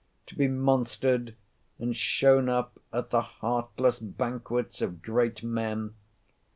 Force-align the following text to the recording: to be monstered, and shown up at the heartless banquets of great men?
to 0.25 0.35
be 0.35 0.47
monstered, 0.47 1.35
and 1.77 1.95
shown 1.95 2.49
up 2.49 2.79
at 2.91 3.11
the 3.11 3.21
heartless 3.21 3.99
banquets 3.99 4.81
of 4.81 5.03
great 5.03 5.43
men? 5.43 5.93